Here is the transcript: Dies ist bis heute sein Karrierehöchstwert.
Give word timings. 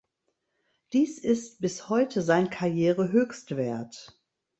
Dies 0.93 1.19
ist 1.19 1.61
bis 1.61 1.87
heute 1.87 2.23
sein 2.23 2.49
Karrierehöchstwert. 2.49 4.19